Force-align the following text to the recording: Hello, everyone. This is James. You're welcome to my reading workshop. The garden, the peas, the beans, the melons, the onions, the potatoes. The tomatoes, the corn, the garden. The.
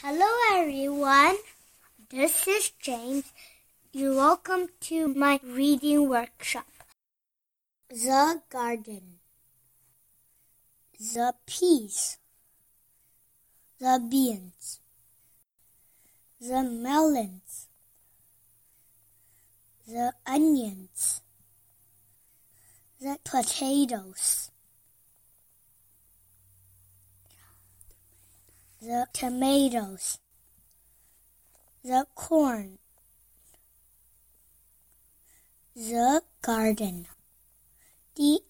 Hello, 0.00 0.30
everyone. 0.52 1.38
This 2.08 2.46
is 2.46 2.70
James. 2.78 3.32
You're 3.92 4.14
welcome 4.14 4.68
to 4.82 5.08
my 5.08 5.40
reading 5.42 6.08
workshop. 6.08 6.68
The 7.90 8.42
garden, 8.48 9.18
the 11.00 11.34
peas, 11.46 12.18
the 13.80 14.00
beans, 14.08 14.78
the 16.40 16.62
melons, 16.62 17.66
the 19.84 20.12
onions, 20.24 21.22
the 23.00 23.18
potatoes. 23.24 24.52
The 28.80 29.06
tomatoes, 29.12 30.18
the 31.82 32.06
corn, 32.14 32.78
the 35.74 36.22
garden. 36.42 37.06
The. 38.16 38.47